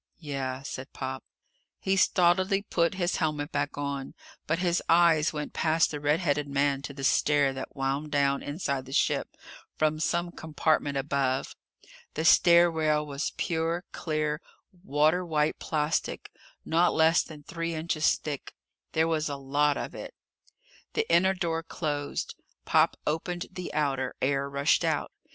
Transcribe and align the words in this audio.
"Yeah," 0.17 0.63
said 0.63 0.93
Pop. 0.93 1.23
He 1.79 1.95
stolidly 1.95 2.63
put 2.63 2.95
his 2.95 3.17
helmet 3.17 3.51
back 3.51 3.77
on. 3.77 4.15
But 4.47 4.57
his 4.57 4.81
eyes 4.89 5.31
went 5.31 5.53
past 5.53 5.91
the 5.91 5.99
red 5.99 6.19
headed 6.21 6.47
man 6.47 6.81
to 6.81 6.93
the 6.95 7.03
stair 7.03 7.53
that 7.53 7.75
wound 7.75 8.11
down, 8.11 8.41
inside 8.41 8.85
the 8.85 8.93
ship, 8.93 9.37
from 9.77 9.99
some 9.99 10.31
compartment 10.31 10.97
above. 10.97 11.55
The 12.15 12.25
stair 12.25 12.71
rail 12.71 13.05
was 13.05 13.33
pure, 13.37 13.83
clear, 13.91 14.41
water 14.83 15.23
white 15.23 15.59
plastic, 15.59 16.31
not 16.65 16.95
less 16.95 17.21
than 17.21 17.43
three 17.43 17.75
inches 17.75 18.15
thick. 18.15 18.55
There 18.93 19.07
was 19.07 19.29
a 19.29 19.35
lot 19.37 19.77
of 19.77 19.93
it! 19.93 20.15
The 20.93 21.07
inner 21.13 21.35
door 21.35 21.61
closed. 21.61 22.33
Pop 22.65 22.97
opened 23.05 23.45
the 23.51 23.71
outer. 23.71 24.15
Air 24.19 24.49
rushed 24.49 24.83
out. 24.83 25.11